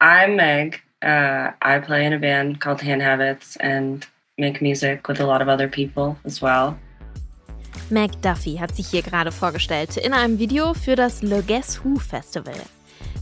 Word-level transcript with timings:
I'm 0.00 0.36
Meg. 0.36 0.80
Uh, 1.02 1.50
I 1.62 1.80
play 1.80 2.04
in 2.04 2.12
a 2.12 2.18
band 2.18 2.60
called 2.60 2.80
Hand 2.80 3.02
Habits 3.02 3.56
and 3.56 4.06
make 4.36 4.62
music 4.62 5.08
with 5.08 5.20
a 5.20 5.26
lot 5.26 5.42
of 5.42 5.48
other 5.48 5.68
people 5.68 6.16
as 6.24 6.40
well. 6.40 6.76
Meg 7.90 8.20
Duffy 8.22 8.58
hat 8.58 8.76
sich 8.76 8.88
hier 8.88 9.02
gerade 9.02 9.32
vorgestellt 9.32 9.96
in 9.96 10.12
einem 10.12 10.38
Video 10.38 10.74
für 10.74 10.94
das 10.94 11.22
Le 11.22 11.42
Guess 11.42 11.82
Who 11.82 11.98
Festival. 11.98 12.54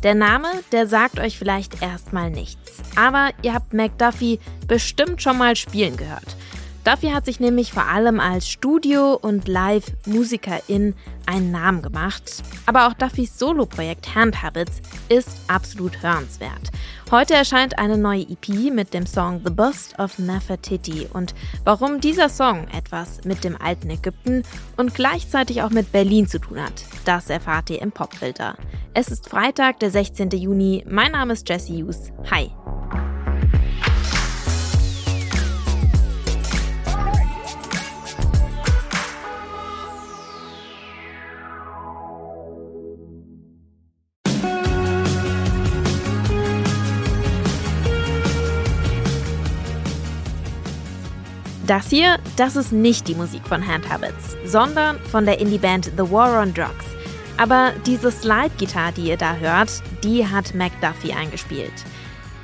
Der 0.03 0.15
Name, 0.15 0.49
der 0.73 0.87
sagt 0.87 1.19
euch 1.19 1.39
vielleicht 1.39 1.83
erstmal 1.83 2.31
nichts. 2.31 2.83
Aber 2.97 3.31
ihr 3.43 3.54
habt 3.54 3.72
Meg 3.72 3.97
Duffy 3.99 4.38
bestimmt 4.67 5.22
schon 5.22 5.38
mal 5.38 5.56
spielen 5.56 5.97
gehört. 5.97 6.35
Duffy 6.87 7.08
hat 7.08 7.24
sich 7.24 7.40
nämlich 7.40 7.72
vor 7.72 7.87
allem 7.87 8.21
als 8.21 8.48
Studio- 8.48 9.14
und 9.14 9.48
Live-Musikerin 9.48 10.94
einen 11.26 11.50
Namen 11.50 11.82
gemacht. 11.82 12.44
Aber 12.64 12.86
auch 12.86 12.92
Duffys 12.92 13.36
Soloprojekt 13.36 14.14
Hand 14.14 14.40
Habits 14.40 14.80
ist 15.08 15.30
absolut 15.49 16.00
hörenswert. 16.00 16.70
Heute 17.10 17.34
erscheint 17.34 17.77
eine 17.80 17.98
neue 17.98 18.22
EP 18.28 18.70
mit 18.72 18.94
dem 18.94 19.04
Song 19.04 19.41
The 19.44 19.50
Bust 19.50 19.98
of 19.98 20.20
Nefertiti 20.20 21.08
und 21.12 21.34
warum 21.64 22.00
dieser 22.00 22.28
Song 22.28 22.68
etwas 22.68 23.24
mit 23.24 23.42
dem 23.42 23.60
alten 23.60 23.91
Ägypten 23.91 24.44
und 24.77 24.94
gleichzeitig 24.94 25.62
auch 25.62 25.70
mit 25.70 25.91
Berlin 25.91 26.28
zu 26.28 26.38
tun 26.38 26.62
hat, 26.62 26.84
das 27.05 27.30
erfahrt 27.30 27.68
ihr 27.70 27.82
im 27.82 27.91
Popfilter. 27.91 28.56
Es 28.94 29.08
ist 29.08 29.28
Freitag, 29.28 29.80
der 29.80 29.91
16. 29.91 30.30
Juni. 30.30 30.84
Mein 30.88 31.10
Name 31.10 31.32
ist 31.32 31.48
Jesse 31.48 31.72
Hughes. 31.72 32.12
Hi. 32.30 32.52
Das 51.67 51.91
hier, 51.91 52.19
das 52.36 52.55
ist 52.55 52.70
nicht 52.70 53.09
die 53.09 53.17
Musik 53.17 53.45
von 53.48 53.67
Hand 53.67 53.91
Habits, 53.91 54.36
sondern 54.45 55.00
von 55.00 55.27
der 55.27 55.41
Indie-Band 55.41 55.86
The 55.97 56.12
War 56.12 56.41
on 56.41 56.55
Drugs. 56.55 56.84
Aber 57.39 57.73
diese 57.84 58.12
Slide-Gitarre, 58.12 58.92
die 58.92 59.08
ihr 59.08 59.17
da 59.17 59.34
hört, 59.34 59.83
die 60.05 60.25
hat 60.25 60.55
Mac 60.55 60.70
Duffy 60.81 61.12
eingespielt. 61.12 61.73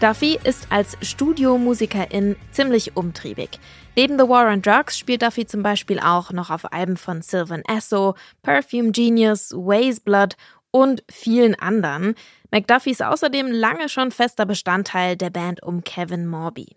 Duffy 0.01 0.41
ist 0.43 0.67
als 0.71 0.97
Studiomusikerin 1.03 2.35
ziemlich 2.51 2.97
umtriebig. 2.97 3.61
Neben 3.95 4.19
The 4.19 4.29
War 4.29 4.53
on 4.53 4.61
Drugs 4.61 4.99
spielt 4.99 5.23
Duffy 5.23 5.47
zum 5.47 5.63
Beispiel 5.63 6.01
auch 6.01 6.33
noch 6.33 6.51
auf 6.51 6.73
Alben 6.73 6.97
von 6.97 7.23
Sylvan 7.23 7.63
Esso, 7.69 8.17
Perfume 8.43 8.91
Genius, 8.91 9.53
Waze 9.53 10.01
Blood 10.01 10.35
und 10.73 11.05
vielen 11.09 11.55
anderen. 11.55 12.17
McDuffie 12.51 12.91
ist 12.91 13.05
außerdem 13.05 13.53
lange 13.53 13.89
schon 13.89 14.11
fester 14.11 14.47
Bestandteil 14.47 15.17
der 15.17 15.31
Band 15.31 15.63
um 15.63 15.85
Kevin 15.85 16.27
Morby. 16.27 16.75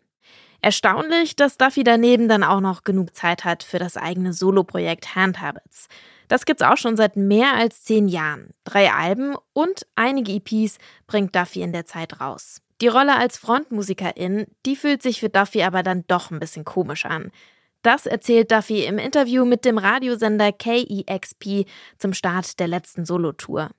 Erstaunlich, 0.61 1.35
dass 1.35 1.57
Duffy 1.57 1.83
daneben 1.83 2.27
dann 2.27 2.43
auch 2.43 2.61
noch 2.61 2.83
genug 2.83 3.15
Zeit 3.15 3.45
hat 3.45 3.63
für 3.63 3.79
das 3.79 3.97
eigene 3.97 4.33
Soloprojekt 4.33 5.15
Hand 5.15 5.41
Habits. 5.41 5.87
Das 6.27 6.45
gibt's 6.45 6.63
auch 6.63 6.77
schon 6.77 6.97
seit 6.97 7.15
mehr 7.15 7.53
als 7.55 7.83
zehn 7.83 8.07
Jahren. 8.07 8.49
Drei 8.63 8.91
Alben 8.91 9.35
und 9.53 9.85
einige 9.95 10.31
EPs 10.31 10.77
bringt 11.07 11.35
Duffy 11.35 11.61
in 11.61 11.71
der 11.71 11.85
Zeit 11.85 12.19
raus. 12.19 12.61
Die 12.81 12.87
Rolle 12.87 13.15
als 13.15 13.37
Frontmusikerin, 13.37 14.47
die 14.65 14.75
fühlt 14.75 15.01
sich 15.01 15.19
für 15.19 15.29
Duffy 15.29 15.63
aber 15.63 15.83
dann 15.83 16.03
doch 16.07 16.31
ein 16.31 16.39
bisschen 16.39 16.65
komisch 16.65 17.05
an. 17.05 17.31
Das 17.83 18.07
erzählt 18.07 18.51
Duffy 18.51 18.85
im 18.85 18.97
Interview 18.97 19.45
mit 19.45 19.63
dem 19.63 19.77
Radiosender 19.77 20.51
KEXP 20.51 21.67
zum 21.99 22.13
Start 22.13 22.59
der 22.59 22.67
letzten 22.67 23.05
Solotour. 23.05 23.69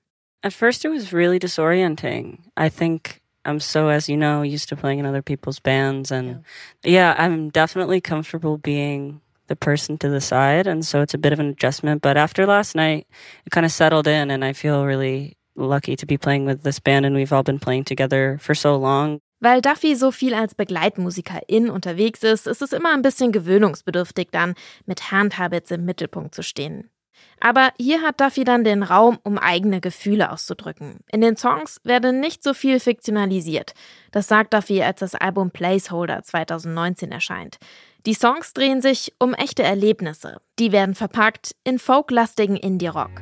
At 0.41 0.53
first 0.53 0.85
it 0.85 0.91
was 0.91 1.11
really 1.11 1.39
disorienting. 1.39 2.39
I 2.57 2.69
think 2.69 3.21
I'm 3.47 3.61
so, 3.61 3.87
as 3.87 4.09
you 4.09 4.17
know, 4.17 4.41
used 4.41 4.67
to 4.69 4.75
playing 4.75 4.99
in 4.99 5.05
other 5.05 5.21
people's 5.21 5.59
bands. 5.59 6.11
And 6.11 6.43
yeah. 6.83 7.15
yeah, 7.15 7.15
I'm 7.17 7.49
definitely 7.49 8.01
comfortable 8.01 8.57
being 8.57 9.21
the 9.47 9.55
person 9.55 9.97
to 9.99 10.09
the 10.09 10.19
side. 10.19 10.67
And 10.67 10.85
so 10.85 11.01
it's 11.01 11.13
a 11.13 11.17
bit 11.17 11.31
of 11.31 11.39
an 11.39 11.47
adjustment. 11.47 12.01
But 12.01 12.17
after 12.17 12.45
last 12.45 12.75
night, 12.75 13.07
it 13.45 13.51
kind 13.51 13.65
of 13.65 13.71
settled 13.71 14.05
in, 14.05 14.29
and 14.29 14.43
I 14.43 14.51
feel 14.51 14.85
really 14.85 15.37
lucky 15.55 15.95
to 15.95 16.05
be 16.05 16.17
playing 16.17 16.45
with 16.45 16.63
this 16.63 16.79
band. 16.79 17.05
And 17.05 17.15
we've 17.15 17.31
all 17.31 17.43
been 17.43 17.59
playing 17.59 17.85
together 17.85 18.37
for 18.41 18.53
so 18.53 18.75
long. 18.75 19.21
Weil 19.39 19.61
Duffy 19.61 19.95
so 19.95 20.11
viel 20.11 20.33
als 20.33 20.55
Begleitmusikerin 20.55 21.69
unterwegs 21.69 22.23
ist, 22.23 22.47
ist 22.47 22.61
es 22.61 22.73
immer 22.73 22.93
ein 22.93 23.03
bisschen 23.03 23.31
gewöhnungsbedürftig, 23.31 24.29
dann 24.31 24.55
mit 24.87 25.11
Handhabits 25.11 25.71
im 25.71 25.85
Mittelpunkt 25.85 26.33
zu 26.33 26.41
stehen. 26.41 26.89
Aber 27.39 27.71
hier 27.77 28.01
hat 28.01 28.19
Duffy 28.19 28.43
dann 28.43 28.63
den 28.63 28.83
Raum, 28.83 29.19
um 29.23 29.37
eigene 29.37 29.79
Gefühle 29.79 30.31
auszudrücken. 30.31 31.01
In 31.11 31.21
den 31.21 31.37
Songs 31.37 31.79
werde 31.83 32.13
nicht 32.13 32.43
so 32.43 32.53
viel 32.53 32.79
fiktionalisiert. 32.79 33.73
Das 34.11 34.27
sagt 34.27 34.53
Duffy, 34.53 34.81
als 34.81 34.99
das 34.99 35.15
Album 35.15 35.51
Placeholder 35.51 36.23
2019 36.23 37.11
erscheint. 37.11 37.57
Die 38.05 38.13
Songs 38.13 38.53
drehen 38.53 38.81
sich 38.81 39.13
um 39.19 39.33
echte 39.33 39.63
Erlebnisse. 39.63 40.37
Die 40.59 40.71
werden 40.71 40.95
verpackt 40.95 41.55
in 41.63 41.77
folklastigen 41.77 42.55
Indie-Rock. 42.55 43.21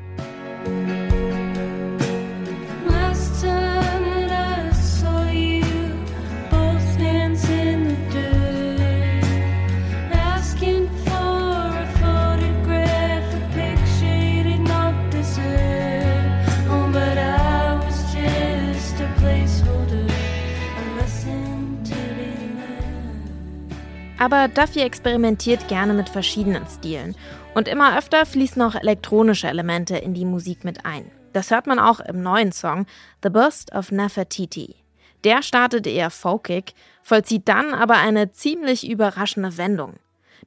Aber 24.26 24.48
Duffy 24.48 24.80
experimentiert 24.80 25.68
gerne 25.68 25.94
mit 25.94 26.10
verschiedenen 26.10 26.66
Stilen. 26.66 27.16
Und 27.54 27.68
immer 27.68 27.96
öfter 27.96 28.26
fließen 28.26 28.60
auch 28.64 28.74
elektronische 28.74 29.48
Elemente 29.48 29.98
in 29.98 30.16
die 30.16 30.26
Musik 30.26 30.64
mit 30.64 30.84
ein. 30.84 31.12
Das 31.32 31.52
hört 31.52 31.68
man 31.68 31.78
auch 31.78 32.00
im 32.00 32.24
neuen 32.24 32.52
Song 32.52 32.88
The 33.22 33.30
Burst 33.30 33.72
of 33.76 33.92
Nefertiti. 33.92 34.78
Der 35.24 35.44
startet 35.44 35.86
eher 35.86 36.10
folkig, 36.10 36.74
vollzieht 37.04 37.48
dann 37.48 37.76
aber 37.76 37.98
eine 37.98 38.32
ziemlich 38.32 38.90
überraschende 38.90 39.60
Wendung. 39.60 39.98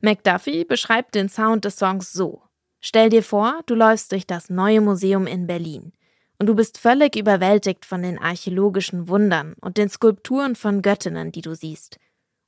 McDuffie 0.01 0.65
beschreibt 0.65 1.15
den 1.15 1.29
Sound 1.29 1.65
des 1.65 1.77
Songs 1.77 2.13
so. 2.13 2.43
Stell 2.81 3.11
dir 3.11 3.23
vor, 3.23 3.61
du 3.67 3.77
läufst 3.77 4.11
durch 4.11 4.27
das 4.27 4.51
neue 4.51 4.81
Museum 4.81 5.29
in 5.29 5.47
Berlin 5.47 5.93
und 6.41 6.47
du 6.47 6.57
bist 6.57 6.79
völlig 6.79 7.15
überwältigt 7.15 7.85
von 7.85 8.03
den 8.03 8.19
archäologischen 8.19 9.07
Wundern 9.07 9.55
und 9.61 9.77
den 9.77 9.89
Skulpturen 9.89 10.57
von 10.57 10.83
Göttinnen, 10.83 11.31
die 11.31 11.43
du 11.43 11.55
siehst. 11.55 12.01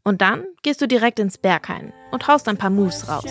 Und 0.02 0.22
dann 0.22 0.44
gehst 0.62 0.80
du 0.80 0.88
direkt 0.88 1.18
ins 1.18 1.38
Berghain 1.38 1.92
und 2.10 2.26
haust 2.26 2.48
ein 2.48 2.56
paar 2.56 2.70
Moves 2.70 3.08
raus. 3.08 3.24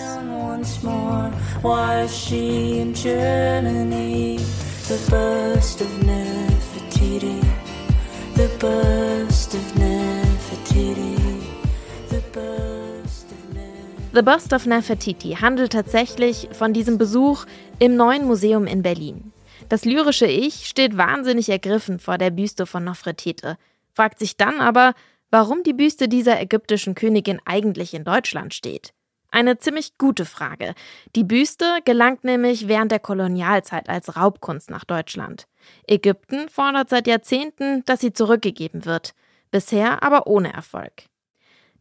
The 14.12 14.22
Bust 14.24 14.54
of 14.54 14.66
Nefertiti 14.66 15.38
handelt 15.40 15.74
tatsächlich 15.74 16.50
von 16.52 16.74
diesem 16.74 16.98
Besuch 16.98 17.46
im 17.78 17.96
neuen 17.96 18.26
Museum 18.26 18.66
in 18.66 18.82
Berlin. 18.82 19.32
Das 19.70 19.86
lyrische 19.86 20.26
Ich 20.26 20.68
steht 20.68 20.98
wahnsinnig 20.98 21.50
ergriffen 21.50 22.00
vor 22.00 22.18
der 22.18 22.32
Büste 22.32 22.66
von 22.66 22.84
Nofretete, 22.84 23.58
fragt 23.94 24.20
sich 24.20 24.36
dann 24.36 24.62
aber, 24.62 24.94
warum 25.32 25.64
die 25.64 25.74
Büste 25.74 26.08
dieser 26.08 26.40
ägyptischen 26.40 26.96
Königin 26.96 27.40
eigentlich 27.46 27.94
in 27.94 28.04
Deutschland 28.04 28.54
steht. 28.54 28.94
Eine 29.32 29.60
ziemlich 29.60 29.98
gute 29.98 30.26
Frage. 30.26 30.74
Die 31.16 31.24
Büste 31.24 31.80
gelangt 31.86 32.24
nämlich 32.24 32.68
während 32.68 32.92
der 32.92 33.00
Kolonialzeit 33.00 33.88
als 33.88 34.16
Raubkunst 34.16 34.72
nach 34.72 34.86
Deutschland. 34.86 35.46
Ägypten 35.88 36.50
fordert 36.50 36.90
seit 36.90 37.06
Jahrzehnten, 37.06 37.84
dass 37.86 38.00
sie 38.00 38.12
zurückgegeben 38.12 38.86
wird, 38.86 39.14
bisher 39.52 40.02
aber 40.02 40.26
ohne 40.26 40.52
Erfolg. 40.52 41.04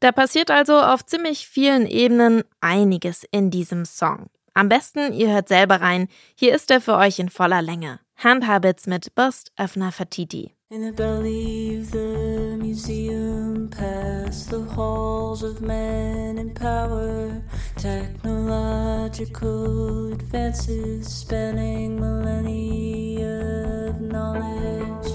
Da 0.01 0.13
passiert 0.13 0.51
also 0.51 0.79
auf 0.79 1.05
ziemlich 1.07 1.49
vielen 1.49 1.87
Ebenen 1.87 2.45
einiges 2.61 3.25
in 3.31 3.51
diesem 3.51 3.85
Song. 3.85 4.27
Am 4.55 4.69
besten, 4.69 5.13
ihr 5.13 5.31
hört 5.33 5.49
selber 5.49 5.81
rein, 5.81 6.09
hier 6.35 6.55
ist 6.55 6.71
er 6.71 6.81
für 6.81 6.97
euch 6.97 7.19
in 7.19 7.31
voller 7.31 7.63
Länge. 7.63 8.01
Handhabits 8.17 8.87
mit 8.87 9.15
Bust 9.15 9.53
of 9.59 9.77
Nefertiti. 9.77 10.58
In 10.71 10.83
the 10.83 10.93
belly 10.93 11.77
of 11.77 11.91
the 11.93 12.59
museum, 12.61 13.71
past 13.71 14.51
the 14.51 14.61
halls 14.61 15.43
of 15.43 15.63
men 15.63 16.37
in 16.37 16.53
power, 16.53 17.43
technological 17.77 20.13
advances 20.13 21.11
spanning 21.11 21.99
millennia 21.99 23.89
of 23.89 23.99
knowledge. 24.03 25.11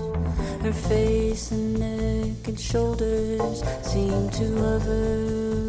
Her 0.63 0.73
face 0.73 1.51
and 1.51 1.79
neck 1.79 2.47
and 2.47 2.59
shoulders 2.59 3.61
seem 3.83 4.31
to 4.31 4.57
hover 4.57 5.19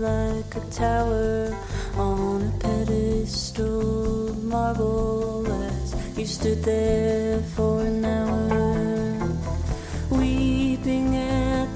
like 0.01 0.57
a 0.57 0.61
tower 0.71 1.55
on 1.97 2.41
a 2.41 2.51
pedestal 2.59 4.31
of 4.31 4.45
marble 4.45 5.47
as 5.47 5.95
you 6.17 6.25
stood 6.25 6.63
there 6.63 7.43
for 7.55 7.83
an 7.83 8.03
hour 8.03 8.44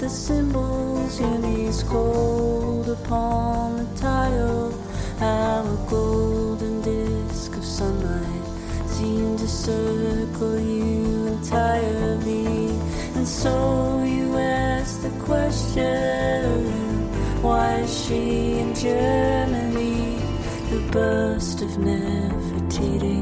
the 0.09 0.15
symbols 0.15 1.19
uni 1.19 1.71
scrolled 1.71 2.89
upon 2.89 3.77
the 3.77 3.85
tile. 3.95 4.71
How 5.19 5.61
a 5.61 5.77
golden 5.87 6.81
disk 6.81 7.55
of 7.55 7.63
sunlight 7.63 8.45
seemed 8.87 9.37
to 9.37 9.47
circle 9.47 10.59
you 10.59 11.27
entirely. 11.27 12.69
And 13.17 13.27
so 13.27 14.03
you 14.03 14.35
asked 14.35 15.03
the 15.03 15.13
question 15.25 16.43
why 17.43 17.75
is 17.85 17.93
she 18.03 18.57
in 18.63 18.73
Germany? 18.73 20.17
The 20.71 20.81
burst 20.91 21.61
of 21.61 21.71
Nefertiti, 21.87 23.21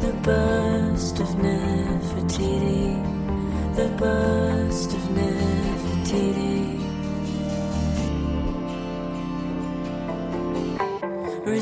the 0.00 0.14
burst 0.28 1.20
of 1.20 1.28
Nefertiti, 1.46 2.96
the 3.76 3.88
burst 3.98 4.41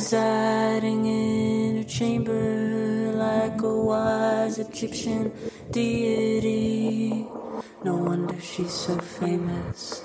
Residing 0.00 1.05
in 1.05 1.76
a 1.76 1.85
chamber 1.85 3.12
like 3.12 3.61
a 3.61 3.76
wise 3.91 4.58
Egyptian 4.58 5.31
deity. 5.70 7.26
No 7.85 7.97
wonder 7.97 8.41
she's 8.41 8.73
so 8.73 8.97
famous. 8.97 10.02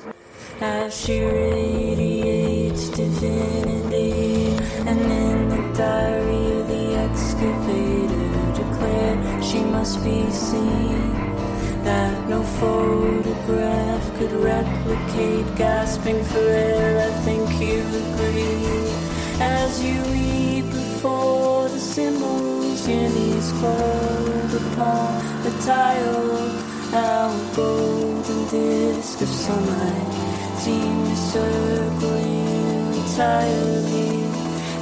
As 0.59 0.93
she 0.99 1.23
radiates 1.23 2.89
divinity, 2.89 4.57
and 4.83 4.99
in 4.99 5.47
the 5.47 5.77
diary 5.77 6.59
of 6.59 6.67
the 6.67 6.85
excavator 7.07 8.27
declared 8.51 9.45
she 9.45 9.63
must 9.63 10.03
be 10.03 10.29
seen. 10.29 11.13
That 11.85 12.27
no 12.27 12.43
photograph 12.59 14.05
could 14.17 14.33
replicate, 14.33 15.55
gasping 15.55 16.21
for 16.25 16.39
air. 16.39 16.99
I 16.99 17.11
think 17.23 17.49
you 17.61 17.79
agree. 17.79 19.04
As 19.39 19.83
you 19.83 20.01
weep 20.13 20.65
before 20.71 21.67
the 21.67 21.79
symbols, 21.79 22.87
your 22.87 23.09
knees 23.09 23.51
cold 23.59 24.51
upon 24.63 25.43
the 25.43 25.51
tile. 25.65 26.75
A 26.93 27.51
golden 27.53 28.47
disc 28.47 29.19
of 29.19 29.27
sunlight 29.27 30.57
seemed 30.57 31.07
to 31.07 31.15
circle 31.15 32.19
you 32.19 33.01
entirely. 33.01 34.23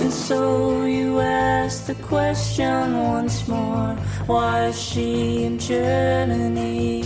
And 0.02 0.14
so 0.14 0.86
you 0.86 1.20
ask 1.20 1.88
the 1.88 1.96
question 1.96 2.98
once 2.98 3.48
more 3.48 3.96
Why 4.28 4.68
is 4.68 4.80
she 4.80 5.46
in 5.46 5.58
Germany? 5.58 7.02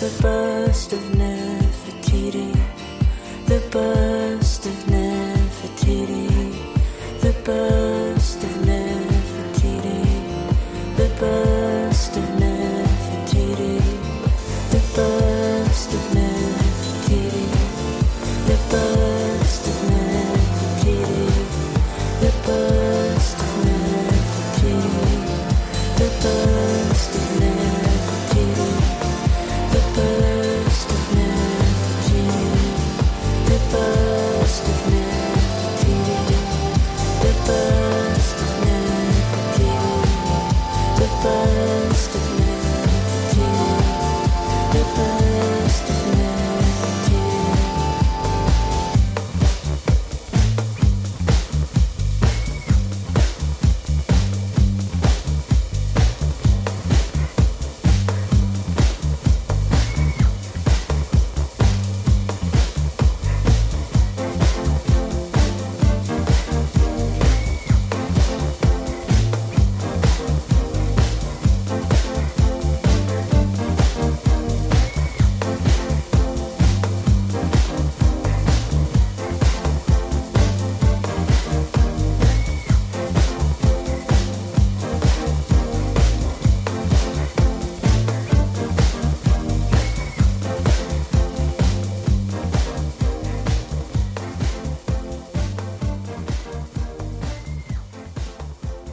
The 0.00 0.12
burst 0.20 0.92
of 0.92 1.00
Nefertiti, 1.20 2.52
the 3.46 3.60
burst 3.70 4.39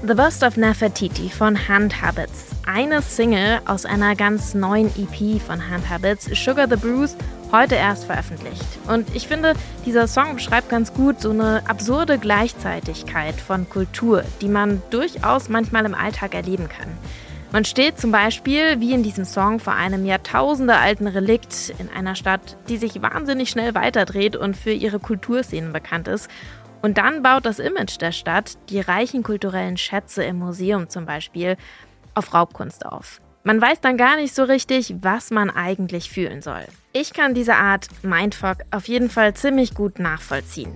The 0.07 0.13
Burst 0.13 0.41
of 0.41 0.55
Nefertiti 0.55 1.27
von 1.29 1.67
Hand 1.67 2.01
Habits. 2.01 2.51
Eine 2.65 3.01
Single 3.01 3.59
aus 3.65 3.85
einer 3.85 4.15
ganz 4.15 4.53
neuen 4.53 4.87
EP 4.97 5.41
von 5.41 5.69
Hand 5.69 5.89
Habits, 5.89 6.29
Sugar 6.33 6.65
the 6.69 6.77
Bruise, 6.77 7.17
heute 7.51 7.75
erst 7.75 8.05
veröffentlicht. 8.05 8.63
Und 8.87 9.13
ich 9.13 9.27
finde, 9.27 9.51
dieser 9.85 10.07
Song 10.07 10.35
beschreibt 10.35 10.69
ganz 10.69 10.93
gut 10.93 11.19
so 11.19 11.31
eine 11.31 11.61
absurde 11.67 12.19
Gleichzeitigkeit 12.19 13.35
von 13.35 13.67
Kultur, 13.67 14.23
die 14.39 14.47
man 14.47 14.81
durchaus 14.91 15.49
manchmal 15.49 15.85
im 15.85 15.93
Alltag 15.93 16.35
erleben 16.35 16.69
kann. 16.69 16.87
Man 17.53 17.63
steht 17.63 17.97
zum 17.97 18.11
Beispiel, 18.11 18.81
wie 18.81 18.91
in 18.91 19.03
diesem 19.03 19.23
Song, 19.23 19.59
vor 19.59 19.73
einem 19.73 20.05
jahrtausendealten 20.05 21.07
Relikt 21.07 21.73
in 21.79 21.89
einer 21.89 22.15
Stadt, 22.15 22.57
die 22.67 22.75
sich 22.75 23.01
wahnsinnig 23.01 23.49
schnell 23.49 23.73
weiterdreht 23.73 24.35
und 24.35 24.57
für 24.57 24.71
ihre 24.71 24.99
Kulturszenen 24.99 25.71
bekannt 25.71 26.09
ist. 26.09 26.29
Und 26.81 26.97
dann 26.97 27.23
baut 27.23 27.45
das 27.45 27.59
Image 27.59 27.99
der 27.99 28.11
Stadt, 28.11 28.57
die 28.69 28.79
reichen 28.79 29.23
kulturellen 29.23 29.77
Schätze 29.77 30.23
im 30.23 30.39
Museum 30.39 30.89
zum 30.89 31.05
Beispiel, 31.05 31.57
auf 32.13 32.33
Raubkunst 32.33 32.85
auf. 32.85 33.21
Man 33.43 33.61
weiß 33.61 33.79
dann 33.79 33.95
gar 33.95 34.17
nicht 34.17 34.35
so 34.35 34.43
richtig, 34.43 34.95
was 35.01 35.31
man 35.31 35.49
eigentlich 35.49 36.09
fühlen 36.09 36.41
soll. 36.41 36.65
Ich 36.91 37.13
kann 37.13 37.33
diese 37.33 37.55
Art 37.55 37.87
Mindfuck 38.03 38.57
auf 38.71 38.87
jeden 38.87 39.09
Fall 39.09 39.35
ziemlich 39.35 39.73
gut 39.73 39.99
nachvollziehen. 39.99 40.73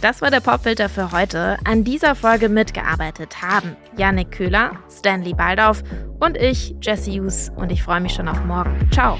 Das 0.00 0.22
war 0.22 0.30
der 0.30 0.40
Popfilter 0.40 0.88
für 0.88 1.10
heute. 1.10 1.56
An 1.64 1.82
dieser 1.82 2.14
Folge 2.14 2.48
mitgearbeitet 2.48 3.42
haben 3.42 3.76
Yannick 3.96 4.30
Köhler, 4.30 4.72
Stanley 4.90 5.34
Baldauf 5.34 5.82
und 6.20 6.36
ich, 6.36 6.74
Jesse 6.80 7.10
Hughes. 7.10 7.50
Und 7.56 7.72
ich 7.72 7.82
freue 7.82 8.00
mich 8.00 8.12
schon 8.12 8.28
auf 8.28 8.44
morgen. 8.44 8.88
Ciao. 8.92 9.18